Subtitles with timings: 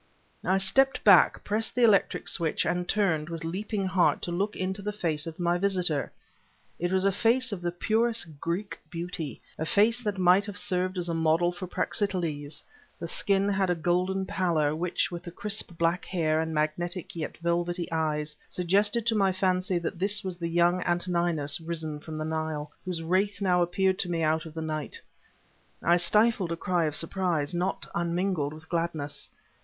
[0.43, 4.81] I stepped back, pressed the electric switch, and turned, with leaping heart, to look into
[4.81, 6.11] the face of my visitor.
[6.79, 10.97] It was a face of the purest Greek beauty, a face that might have served
[10.97, 12.63] as a model for Praxiteles;
[12.99, 17.37] the skin had a golden pallor, which, with the crisp black hair and magnetic yet
[17.37, 22.25] velvety eyes, suggested to my fancy that this was the young Antinious risen from the
[22.25, 24.99] Nile, whose wraith now appeared to me out of the night.
[25.83, 29.29] I stifled a cry of surprise, not unmingled with gladness.